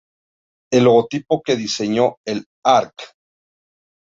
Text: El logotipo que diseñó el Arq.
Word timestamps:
El 0.73 0.83
logotipo 0.85 1.43
que 1.43 1.55
diseñó 1.55 2.17
el 2.25 2.43
Arq. 2.65 3.13